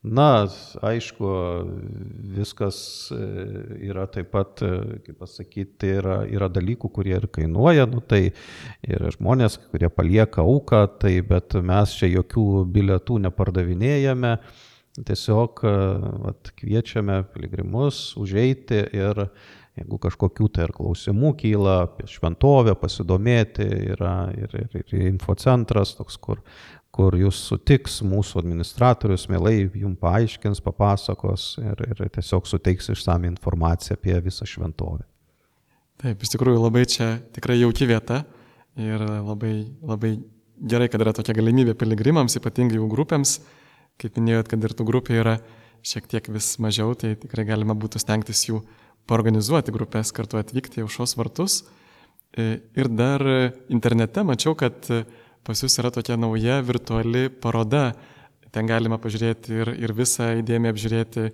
[0.00, 0.46] Na,
[0.80, 1.30] aišku,
[2.32, 2.78] viskas
[3.12, 3.18] e,
[3.84, 8.30] yra taip pat, e, kaip pasakyti, tai yra, yra dalykų, kurie ir kainuoja, nu, tai
[8.88, 14.38] yra žmonės, kurie palieka auką, tai bet mes čia jokių bilietų nepardavinėjame,
[15.04, 15.76] tiesiog e,
[16.24, 19.26] vat, kviečiame piligrimus užeiti ir
[19.78, 26.18] jeigu kažkokių tai ar klausimų kyla apie šventovę, pasidomėti, yra ir, ir, ir infocentras toks,
[26.20, 26.42] kur
[26.94, 33.96] kur jūs sutiks mūsų administratorius, mielai jums paaiškins, papasakos ir, ir tiesiog suteiks išsame informaciją
[33.98, 35.06] apie visą šventovę.
[36.00, 38.22] Taip, iš tikrųjų labai čia tikrai jauki vieta
[38.80, 39.54] ir labai,
[39.84, 40.14] labai
[40.72, 43.38] gerai, kad yra tokia galimybė piligrimams, ypatingai jų grupėms.
[44.00, 45.34] Kaip minėjot, kad ir tų grupių yra
[45.84, 48.62] šiek tiek vis mažiau, tai tikrai galima būtų stengtis jų
[49.10, 51.64] paorganizuoti grupės, kartu atvykti į aušos vartus.
[52.38, 53.24] Ir dar
[53.72, 54.86] internete mačiau, kad
[55.46, 57.90] pas jūs yra tokia nauja virtuali paroda.
[58.54, 61.32] Ten galima pažiūrėti ir, ir visą įdėmį apžiūrėti e,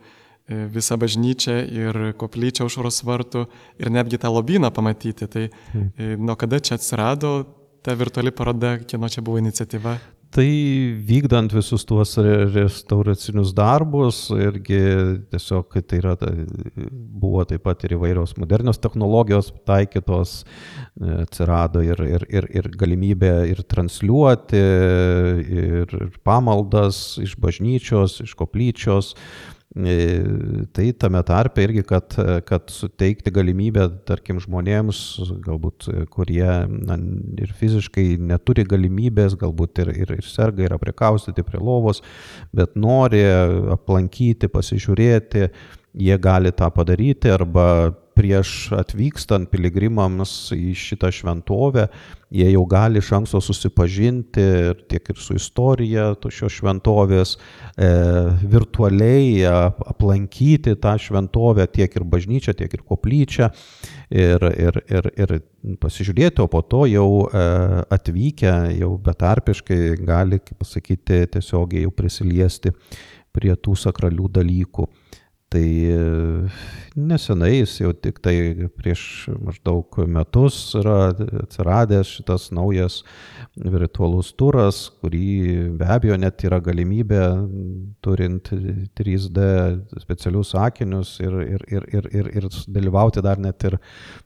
[0.72, 3.46] visą bažnyčią ir koplyčią užoros vartų
[3.80, 5.28] ir netgi tą lobyną pamatyti.
[5.32, 6.20] Tai hmm.
[6.20, 7.38] nuo kada čia atsirado
[7.86, 9.96] ta virtuali paroda, kieno čia buvo iniciatyva?
[10.36, 10.50] Tai
[11.08, 12.10] vykdant visus tuos
[12.52, 14.80] restauracinius darbus irgi
[15.32, 16.12] tiesiog tai yra,
[16.92, 20.42] buvo taip pat ir įvairios modernios technologijos taikytos,
[21.22, 24.60] atsirado ir, ir, ir, ir galimybė ir transliuoti,
[25.62, 29.14] ir pamaldas iš bažnyčios, iš koplyčios.
[29.76, 32.14] E, tai tame tarpe irgi, kad,
[32.48, 35.00] kad suteikti galimybę, tarkim, žmonėms,
[35.44, 36.96] galbūt, kurie na,
[37.44, 42.00] ir fiziškai neturi galimybės, galbūt ir, ir, ir serga, yra prikaustyti prie lovos,
[42.56, 43.20] bet nori
[43.76, 45.50] aplankyti, pasižiūrėti,
[46.06, 47.68] jie gali tą padaryti arba
[48.16, 51.86] prieš atvykstant piligrimams į šitą šventovę,
[52.32, 54.46] jie jau gali iš anksto susipažinti
[54.90, 57.90] tiek ir su istorija šios šventovės, e,
[58.54, 63.50] virtualiai aplankyti tą šventovę tiek ir bažnyčią, tiek ir koplyčią
[64.10, 65.36] ir, ir, ir, ir
[65.82, 67.44] pasižiūrėti, o po to jau e,
[67.94, 72.72] atvykę, jau betarpiškai gali, kaip pasakyti, tiesiogiai jau prisiliesti
[73.36, 74.88] prie tų sakralių dalykų.
[75.46, 75.98] Tai e,
[76.98, 79.02] nesenai jis jau tik tai prieš
[79.46, 82.96] maždaug metus yra atsiradęs šitas naujas
[83.54, 85.28] virtualus turas, kurį
[85.78, 87.20] be abejo net yra galimybė
[88.02, 88.50] turint
[88.98, 89.44] 3D
[90.02, 93.78] specialius akinius ir, ir, ir, ir, ir, ir dalyvauti dar net ir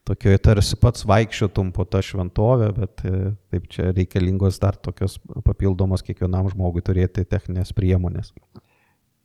[0.08, 6.00] tokioje tarsi pats vaikščiotum po tą šventovę, bet e, taip čia reikalingos dar tokios papildomos
[6.08, 8.32] kiekvienam žmogui turėti techninės priemonės.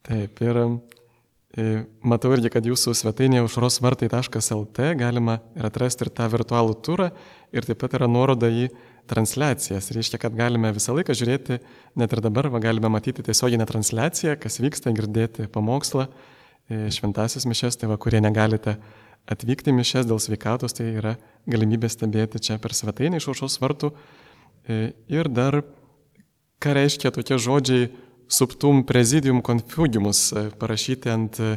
[0.06, 0.60] Taip, ir
[2.04, 7.12] matau irgi, kad jūsų svetainėje užrosvartai.lt galima ir atrasti ir tą virtualų turą
[7.56, 8.68] ir taip pat yra nuoroda į
[9.08, 9.92] transliacijas.
[9.96, 11.60] Reiškia, kad galime visą laiką žiūrėti,
[11.96, 16.10] net ir dabar va, galime matyti tiesioginę transliaciją, kas vyksta, girdėti pamokslą,
[16.68, 18.76] e, šventasis mišes, tai va, kurie negalite
[19.32, 21.16] atvykti mišes dėl sveikatos, tai yra
[21.50, 23.94] galimybė stebėti čia per svetainę iš aušos vartų.
[24.68, 25.62] E, ir dar,
[26.60, 27.94] ką reiškia tokie žodžiai
[28.28, 31.56] subtum prezidium confugimus e, parašyti ant e,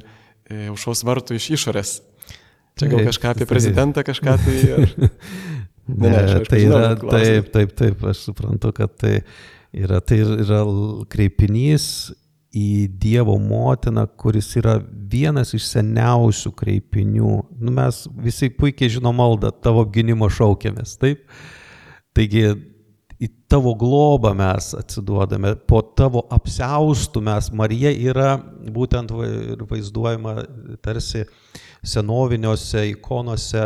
[0.69, 1.99] aušos vartų iš išorės.
[2.79, 4.59] Čia gal kažką apie prezidentą, kažką tai.
[4.77, 4.89] Ar...
[5.89, 9.15] Ne, ne, aš, tai yra, taip, taip, taip, aš suprantu, kad tai
[9.73, 10.61] yra, tai yra
[11.09, 11.87] kreipinys
[12.53, 17.33] į Dievo motiną, kuris yra vienas iš seniausių kreipinių.
[17.57, 21.25] Nu, mes visi puikiai žinom maldą, tavo apginimo šaukėmės, taip?
[22.17, 22.51] Taigi
[23.19, 28.37] į tavo globą mes atsiduodame, po tavo apseustų mes, Marija yra
[28.75, 30.37] būtent vaizduojama
[30.85, 31.25] tarsi
[31.87, 33.65] senoviniuose ikonose,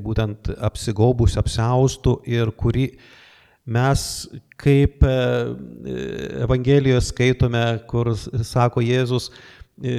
[0.00, 2.90] būtent apsigaubus apseustų ir kuri
[3.68, 4.02] mes
[4.56, 5.16] kaip e,
[6.44, 9.28] Evangelijoje skaitome, kur sako Jėzus,
[9.84, 9.96] e,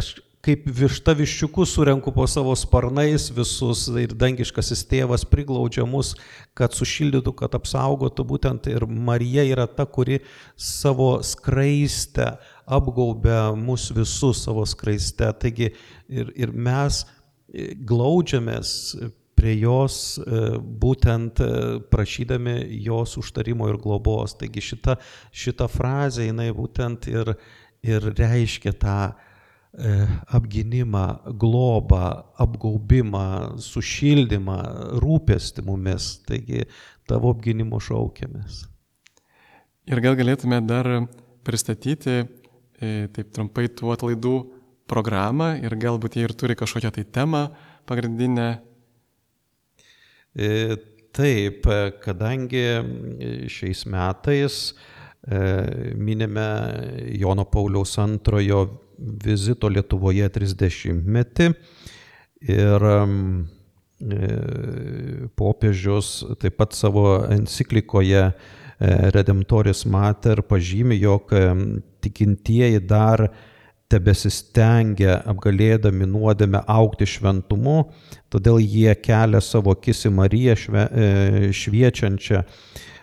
[0.00, 0.14] aš
[0.46, 6.12] kaip višta viščiukus surenku po savo sparnais visus ir dangiškasis tėvas priglaudžia mus,
[6.54, 8.26] kad sušildytų, kad apsaugotų.
[8.30, 10.20] Būtent ir Marija yra ta, kuri
[10.54, 12.36] savo skraistę
[12.78, 15.32] apgaubia mus visus savo skraiste.
[15.42, 15.72] Taigi
[16.06, 17.02] ir, ir mes
[17.90, 18.70] glaudžiamės
[19.36, 20.16] prie jos
[20.86, 21.42] būtent
[21.90, 24.38] prašydami jos užtarimo ir globos.
[24.38, 25.00] Taigi šita,
[25.34, 27.34] šita frazė, jinai būtent ir,
[27.82, 29.25] ir reiškia tą E,
[29.76, 32.00] apginimą, globą,
[32.40, 34.56] apgaubimą, sušildymą,
[35.02, 36.08] rūpestį mumis.
[36.24, 36.64] Taigi
[37.08, 38.64] tavo apginimo šaukiamės.
[39.86, 40.88] Ir gal galėtume dar
[41.46, 42.26] pristatyti e,
[43.14, 44.34] taip trumpai tų atlaidų
[44.90, 47.44] programą ir galbūt jie ir turi kažkokią tai temą
[47.86, 48.48] pagrindinę.
[50.34, 50.50] E,
[51.14, 51.68] taip,
[52.02, 52.66] kadangi
[53.52, 54.60] šiais metais
[55.26, 56.48] minime
[57.18, 58.60] Jono Pauliaus antrojo
[58.98, 61.48] vizito Lietuvoje 30-metį
[62.46, 63.00] ir e,
[65.38, 68.32] popiežius taip pat savo enciklikoje e,
[69.14, 71.44] Redemptoris Mater pažymi, jog e,
[72.04, 73.28] tikintieji dar
[73.86, 77.84] tebesistengia apgalėdami nuodėmę aukti šventumu,
[78.32, 80.86] todėl jie kelia savo akis į Mariją šve,
[81.54, 82.42] šviečiančią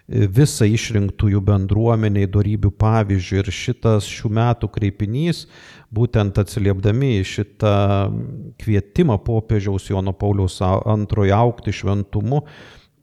[0.08, 3.40] visą išrinktųjų bendruomeniai darybių pavyzdžių.
[3.40, 5.46] Ir šitas šių metų kreipinys,
[5.94, 7.76] būtent atsiliepdami į šitą
[8.62, 12.44] kvietimą popiežiaus Jono Pauliaus antrojo aukti šventumu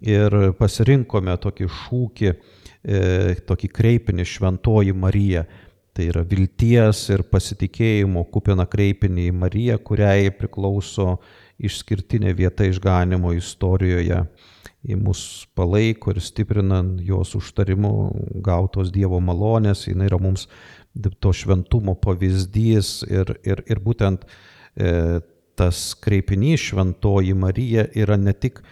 [0.01, 2.31] ir pasirinkome tokį šūkį,
[2.85, 5.47] e, tokį kreipinį šventoji Marija.
[5.91, 11.17] Tai yra vilties ir pasitikėjimo kupina kreipinį į Mariją, kuriai priklauso
[11.59, 14.23] išskirtinė vieta išganimo istorijoje
[14.87, 17.93] į mus palaiko ir stiprina jos užtarimu
[18.45, 20.47] gautos Dievo malonės, jinai yra mums
[21.21, 24.25] to šventumo pavyzdys ir, ir, ir būtent
[24.75, 25.21] e,
[25.59, 28.62] tas kreipinys šventoji Marija yra ne tik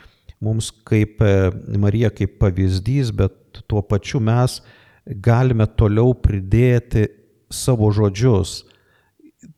[0.41, 4.61] mums kaip e, Marija kaip pavyzdys, bet tuo pačiu mes
[5.05, 7.07] galime toliau pridėti
[7.53, 8.63] savo žodžius.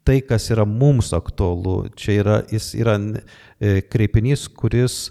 [0.04, 5.08] Tai, kas yra mums aktualu, čia yra, jis yra e, kreipinys, kuris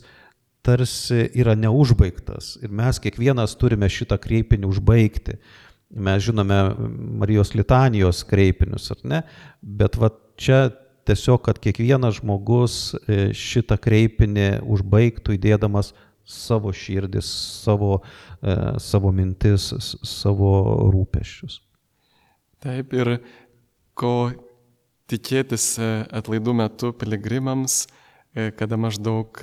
[0.65, 5.39] tarsi yra neužbaigtas ir mes kiekvienas turime šitą kreipinį užbaigti.
[5.89, 6.57] Mes žinome
[7.17, 9.21] Marijos litanijos kreipinius, ar ne?
[9.61, 10.67] Bet va čia
[11.09, 15.93] tiesiog, kad kiekvienas žmogus e, šitą kreipinį užbaigtų įdėdamas
[16.29, 17.29] savo širdis,
[17.63, 18.03] savo,
[18.43, 19.71] e, savo mintis,
[20.05, 20.51] savo
[20.93, 21.57] rūpeščius.
[22.61, 23.15] Taip ir
[23.97, 24.13] ko
[25.09, 25.91] tikėtis e,
[26.21, 27.87] atlaidų metu piligrimams,
[28.59, 29.39] kada maždaug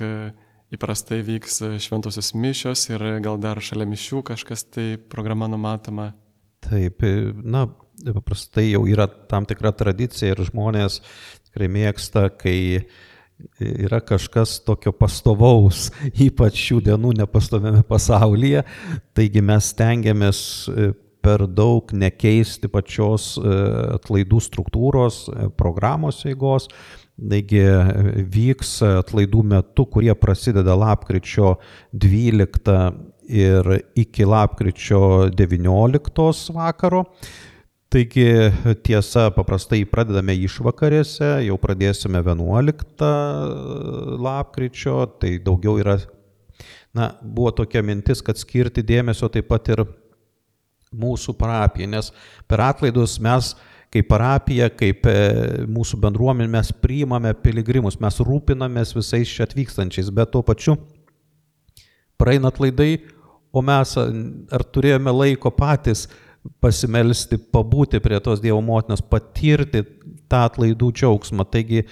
[0.73, 6.11] įprastai vyks šventosios mišios ir gal dar šalia mišių kažkas tai programa numatoma.
[6.67, 7.05] Taip,
[7.43, 7.67] na,
[8.05, 10.99] paprastai jau yra tam tikra tradicija ir žmonės
[11.47, 12.57] tikrai mėgsta, kai
[13.59, 15.89] yra kažkas tokio pastovaus,
[16.27, 18.63] ypač šių dienų nepastoviame pasaulyje.
[19.17, 20.91] Taigi mes stengiamės e,
[21.23, 23.57] per daug nekeisti pačios e,
[23.97, 26.69] atlaidų struktūros, e, programos eigos,
[27.17, 27.63] Taigi
[28.29, 31.55] vyks atlaidų metu, kurie prasideda lapkričio
[31.89, 32.75] 12
[33.27, 37.05] ir iki lapkričio 19 vakaro.
[37.89, 38.27] Taigi
[38.83, 43.05] tiesa, paprastai pradedame išvakarėse, jau pradėsime 11
[44.21, 45.95] lapkričio, tai daugiau yra,
[46.93, 49.85] na, buvo tokia mintis, kad skirti dėmesio taip pat ir
[50.91, 52.11] mūsų parapijai, nes
[52.47, 53.55] per atlaidus mes
[53.93, 55.17] kaip parapija, kaip e,
[55.71, 60.77] mūsų bendruomenė mes priimame piligrimus, mes rūpinamės visais čia atvykstančiais, bet tuo pačiu
[62.17, 62.97] praeina atlaidai,
[63.53, 66.07] o mes ar turėjome laiko patys
[66.63, 69.83] pasimelsti, pabūti prie tos Dievo motinos, patirti
[70.31, 71.45] tą atlaidų džiaugsmą.
[71.51, 71.87] Taigi e,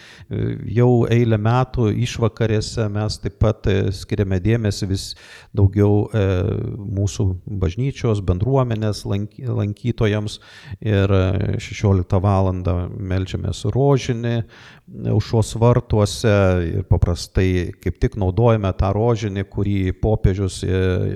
[0.78, 5.08] jau eilę metų išvakarėse mes taip pat e, skiriame dėmesį vis
[5.56, 6.26] daugiau e,
[7.00, 7.28] mūsų
[7.64, 10.40] bažnyčios, bendruomenės lankytojams
[10.84, 11.16] ir
[11.62, 12.52] 16 val.
[12.56, 14.36] melžiamės rožinį
[15.10, 16.34] aušos vartuose
[16.68, 20.60] ir paprastai kaip tik naudojame tą rožinį, kurį popiežius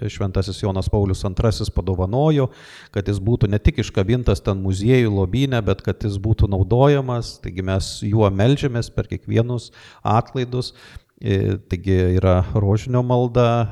[0.10, 2.48] Šventasis Jonas Paulius II padovanojo,
[2.96, 7.39] kad jis būtų ne tik iškabintas ten muziejų lobynė, bet kad jis būtų naudojamas aukojamas,
[7.41, 9.72] taigi mes juo melžiamės per kiekvienus
[10.03, 10.74] atlaidus.
[11.20, 13.68] E, taigi yra rožinio malda,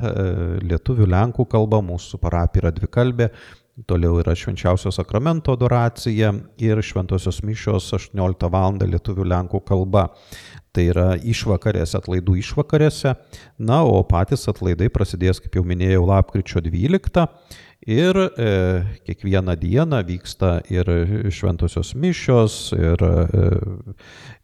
[0.61, 3.29] lietuvių, lenkų kalba, mūsų parapija yra dvikalbė,
[3.87, 8.77] toliau yra švenčiausio sakramento adoracija ir šventosios mišios 18 val.
[8.81, 10.09] lietuvių, lenkų kalba.
[10.73, 13.15] Tai yra išvakarėse, atlaidų išvakarėse.
[13.57, 17.25] Na, o patys atlaidai prasidės, kaip jau minėjau, lapkričio 12
[17.85, 20.89] Ir e, kiekvieną dieną vyksta ir
[21.29, 23.43] šventosios mišios, ir e,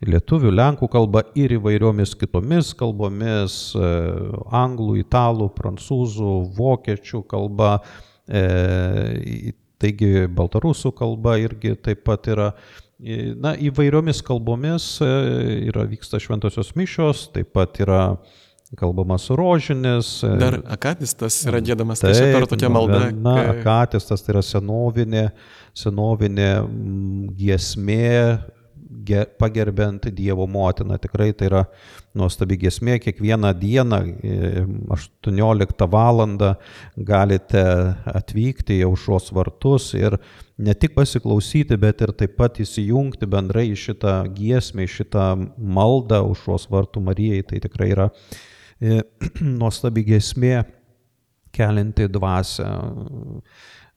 [0.05, 3.89] lietuvių, lenkų kalba, ir įvairiomis kitomis kalbomis e,-
[4.63, 7.79] anglų, italų, prancūzų, vokiečių kalba.
[8.29, 12.53] E, taigi baltarusų kalba irgi taip pat yra.
[13.43, 15.09] Na, įvairiomis kalbomis e,
[15.67, 18.03] yra vyksta šventosios mišios, taip pat yra
[18.77, 20.23] kalbamas rožinis.
[20.23, 23.05] E, Dar akatistas yra gėdamas, tai čia per tokia malda.
[23.13, 23.53] Na, kai...
[23.59, 25.27] akatistas tai yra senovinė,
[25.77, 26.49] senovinė
[27.37, 28.11] giesmė,
[29.03, 30.97] ge, pagerbent Dievo motiną.
[31.01, 31.65] Tikrai tai yra
[32.17, 32.99] nuostabi giesmė.
[33.03, 33.99] Kiekvieną dieną
[34.95, 36.23] 18 val.
[36.95, 37.65] galite
[38.05, 40.17] atvykti į aušros vartus ir
[40.57, 46.21] ne tik pasiklausyti, bet ir taip pat įsijungti bendrai į šitą giesmę, į šitą maldą
[46.23, 47.43] aušros vartų Marijai.
[47.49, 48.52] Tai tikrai yra E,
[49.61, 50.57] nuostabi gesmė
[51.53, 52.67] kelinti dvasę.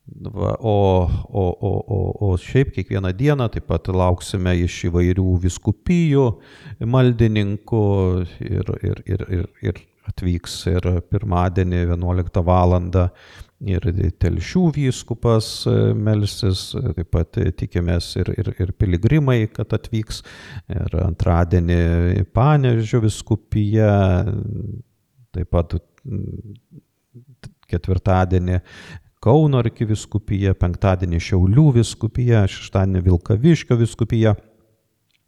[0.07, 6.26] Va, o, o, o, o, o šiaip kiekvieną dieną taip pat lauksime iš įvairių viskupijų
[6.87, 7.82] maldininkų
[8.47, 12.76] ir, ir, ir, ir, ir atvyks ir pirmadienį 11 val.
[13.65, 13.87] Ir
[14.21, 15.49] telšių vyskupas
[15.97, 20.23] melsis, taip pat tikimės ir, ir, ir piligrimai, kad atvyks,
[20.73, 23.91] ir antradienį Panežio viskupija,
[25.37, 25.79] taip pat
[27.71, 28.61] ketvirtadienį
[29.27, 34.37] Kauno arkiviskupija, penktadienį Šiaulių viskupija, šeštadienį Vilkaviškio viskupija.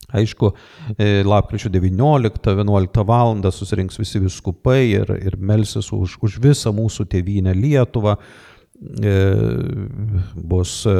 [0.09, 0.53] Aišku,
[0.97, 3.43] e, lapkričio 19-11 val.
[3.53, 8.17] susirinks visi viskupai ir, ir melsis už, už visą mūsų tėvynę Lietuvą.
[8.79, 9.15] E,
[10.39, 10.93] bus e,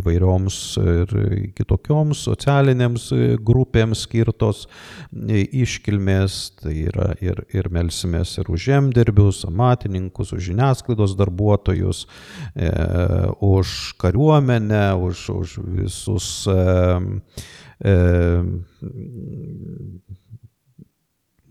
[0.00, 1.12] įvairioms ir
[1.54, 3.06] kitokioms socialinėms
[3.46, 4.64] grupėms skirtos
[5.14, 12.04] iškilmės, tai yra ir, ir melsimės ir už žemdirbius, amatininkus, už žiniasklaidos darbuotojus,
[12.58, 12.72] e,
[13.38, 16.58] už kariuomenę, už, už visus e,
[17.78, 17.96] e,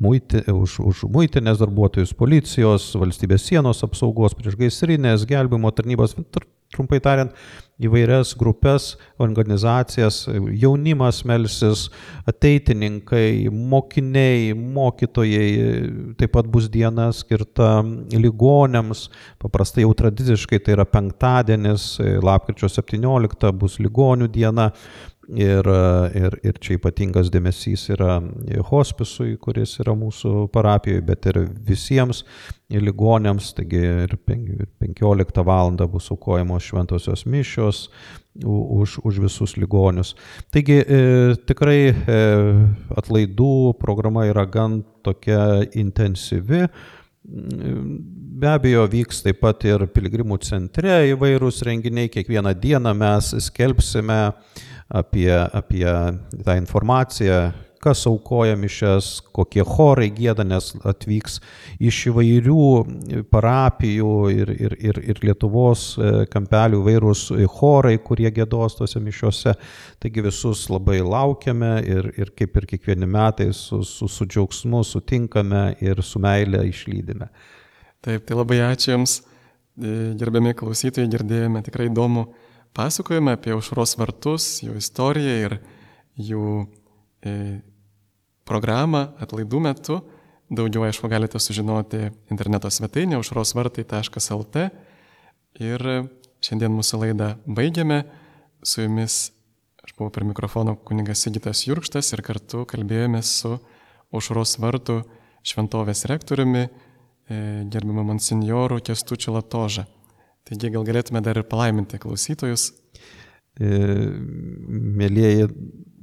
[0.04, 6.18] muiti, už, už muitinės darbuotojus, policijos, valstybės sienos apsaugos, priešgaisrinės, gelbimo tarnybos,
[6.74, 7.34] trumpai tariant,
[7.84, 10.24] įvairias grupės, organizacijas,
[10.62, 11.88] jaunimas melsis,
[12.30, 15.47] ateitininkai, mokiniai, mokytojai,
[16.20, 17.76] taip pat bus diena skirta
[18.14, 19.08] ligonėms,
[19.41, 24.72] paprastai jau tradiciškai tai yra penktadienis, lapkričio 17 bus ligonių diena,
[25.32, 25.67] Ir,
[26.19, 28.17] ir, ir čia ypatingas dėmesys yra
[28.67, 32.26] hospisui, kuris yra mūsų parapijoje, bet ir visiems
[32.67, 35.71] ligonėms, taigi ir 15 val.
[35.88, 37.88] bus aukojamos šventosios mišios
[38.43, 40.15] už, už visus ligonius.
[40.51, 40.99] Taigi e,
[41.47, 42.19] tikrai e,
[42.91, 46.67] atlaidų programa yra gan tokia intensyvi.
[47.24, 52.11] Be abejo, vyks taip pat ir piligrimų centre įvairūs renginiai.
[52.11, 55.88] Kiekvieną dieną mes skelbsime uh, apie, apie
[56.44, 57.52] tą informaciją,
[57.84, 61.40] kas aukoja mišes, kokie chorai gėda, nes atvyks
[61.84, 62.68] iš įvairių
[63.34, 67.26] parapijų ir, ir, ir, ir Lietuvos e, kampelių vairūs
[67.58, 69.56] chorai, kurie gėdos tose mišiuose.
[70.04, 75.66] Taigi visus labai laukiame ir, ir kaip ir kiekvieni metai su, su, su džiaugsmu sutinkame
[75.84, 77.28] ir su meilė išlydime.
[78.04, 82.28] Taip, tai labai ačiū Jums, e, gerbiami klausytojai, girdėjome tikrai įdomų
[82.74, 85.57] pasakojame apie aušros vartus, jų istoriją ir
[86.17, 86.47] jų
[87.26, 87.36] e,
[88.47, 89.99] programą atlaidų metu.
[90.53, 94.67] Daugiau, aišku, galite sužinoti interneto svetainė aušrosvartai.lt.
[95.63, 95.86] Ir
[96.43, 98.03] šiandien mūsų laidą baigiame.
[98.63, 99.32] Su jumis
[99.84, 103.57] aš buvau prie mikrofono kuningas Sigitas Jurkštas ir kartu kalbėjome su
[104.13, 105.01] aušros vartų
[105.43, 109.88] šventovės rektoriumi, e, gerbiamu monsinjoru Kestučiu Latožą.
[110.44, 112.74] Taigi gal galėtume dar ir palaiminti klausytojus.
[113.54, 113.68] E,
[115.00, 115.46] mėlyjeji,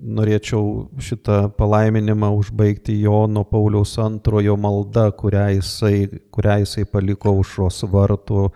[0.01, 7.83] norėčiau šitą palaiminimą užbaigti Jono Pauliaus antrojo malda, kurią jisai, kurią jisai paliko už šios
[7.93, 8.47] vartų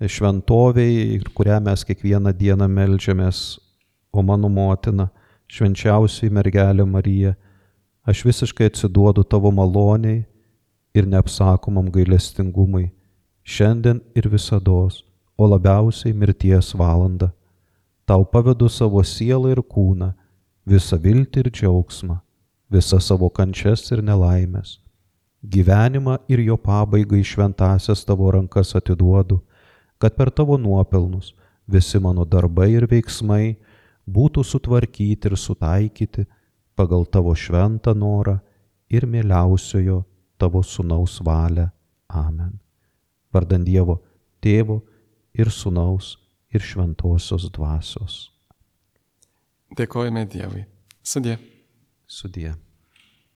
[0.00, 3.42] šventoviai ir kurią mes kiekvieną dieną melžiamės.
[4.16, 5.10] O mano motina,
[5.52, 7.34] švenčiausiai mergelė Marija,
[8.08, 10.22] aš visiškai atsiduodu tavo maloniai
[10.96, 12.86] ir neapsakomam gailestingumui,
[13.44, 15.02] šiandien ir visados
[15.36, 17.30] o labiausiai mirties valandą.
[18.06, 20.12] Tau pavedu savo sielą ir kūną,
[20.66, 22.20] visą viltį ir džiaugsmą,
[22.70, 24.78] visą savo kančias ir nelaimės.
[25.42, 29.40] Gyvenimą ir jo pabaigą į šventasias tavo rankas atiduodu,
[29.98, 31.34] kad per tavo nuopelnus
[31.66, 33.56] visi mano darbai ir veiksmai
[34.06, 36.26] būtų sutvarkyti ir sutaikyti
[36.78, 38.38] pagal tavo šventą norą
[38.90, 40.04] ir mieliausiojo
[40.38, 41.68] tavo sunaus valią.
[42.08, 42.58] Amen.
[43.34, 43.98] Vardant Dievo
[44.40, 44.82] tėvo
[45.36, 46.16] ir sunaus
[46.54, 48.20] ir šventosios dvasios.
[49.76, 50.64] Dėkojame Dievui.
[51.02, 51.36] Sudė.
[52.06, 52.54] Sudie.